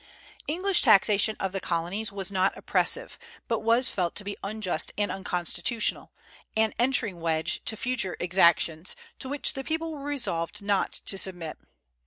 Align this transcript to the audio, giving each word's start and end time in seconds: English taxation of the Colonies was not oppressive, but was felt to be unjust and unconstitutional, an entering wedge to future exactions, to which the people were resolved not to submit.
English 0.47 0.81
taxation 0.81 1.35
of 1.39 1.51
the 1.51 1.59
Colonies 1.59 2.11
was 2.11 2.31
not 2.31 2.57
oppressive, 2.57 3.19
but 3.47 3.59
was 3.59 3.87
felt 3.87 4.15
to 4.15 4.23
be 4.23 4.35
unjust 4.43 4.91
and 4.97 5.11
unconstitutional, 5.11 6.11
an 6.57 6.73
entering 6.79 7.19
wedge 7.21 7.61
to 7.65 7.77
future 7.77 8.17
exactions, 8.19 8.95
to 9.19 9.29
which 9.29 9.53
the 9.53 9.63
people 9.63 9.91
were 9.91 9.99
resolved 10.03 10.59
not 10.63 10.91
to 10.91 11.19
submit. 11.19 11.59